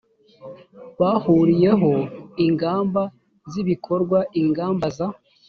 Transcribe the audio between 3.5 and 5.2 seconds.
z ibikorwa ingamba za